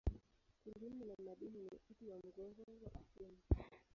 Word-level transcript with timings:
Kilimo 0.63 1.03
na 1.07 1.15
madini 1.25 1.59
ni 1.61 1.69
uti 1.91 2.07
wa 2.09 2.17
mgongo 2.17 2.61
wa 2.85 2.91
uchumi. 3.01 3.37